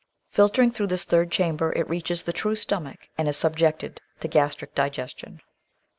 Filtering 0.31 0.71
through 0.71 0.87
this 0.87 1.03
third 1.03 1.29
cham 1.31 1.55
ber, 1.57 1.71
it 1.73 1.87
reaches 1.87 2.23
the 2.23 2.33
true 2.33 2.55
stomach 2.55 3.09
and 3.19 3.27
is 3.27 3.37
subjected 3.37 4.01
to 4.19 4.27
gastric 4.27 4.73
digestion. 4.73 5.41